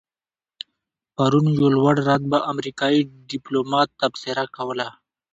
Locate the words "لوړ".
1.75-1.95